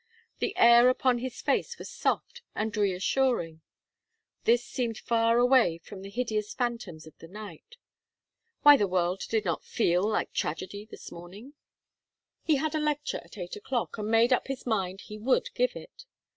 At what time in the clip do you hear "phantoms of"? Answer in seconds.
6.55-7.15